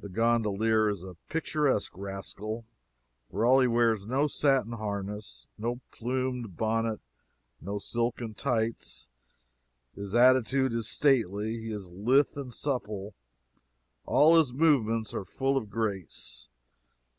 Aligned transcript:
The 0.00 0.08
gondolier 0.08 0.88
is 0.88 1.02
a 1.02 1.18
picturesque 1.28 1.92
rascal 1.94 2.64
for 3.30 3.44
all 3.44 3.60
he 3.60 3.66
wears 3.66 4.06
no 4.06 4.26
satin 4.26 4.72
harness, 4.72 5.46
no 5.58 5.82
plumed 5.90 6.56
bonnet, 6.56 7.02
no 7.60 7.78
silken 7.78 8.32
tights. 8.32 9.10
His 9.94 10.14
attitude 10.14 10.72
is 10.72 10.88
stately; 10.88 11.58
he 11.60 11.70
is 11.70 11.90
lithe 11.90 12.34
and 12.34 12.54
supple; 12.54 13.12
all 14.06 14.38
his 14.38 14.54
movements 14.54 15.12
are 15.12 15.26
full 15.26 15.58
of 15.58 15.68
grace. 15.68 16.48